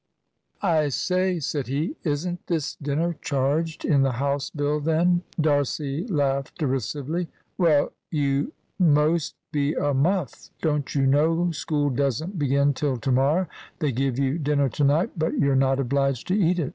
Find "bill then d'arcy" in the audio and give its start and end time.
4.49-6.07